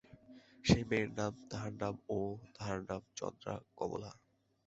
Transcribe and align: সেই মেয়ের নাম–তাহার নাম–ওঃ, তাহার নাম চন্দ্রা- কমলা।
সেই 0.65 0.83
মেয়ের 0.83 1.09
নাম–তাহার 1.17 1.73
নাম–ওঃ, 1.73 2.31
তাহার 2.53 2.79
নাম 2.81 3.01
চন্দ্রা- 3.15 3.65
কমলা। 3.77 4.11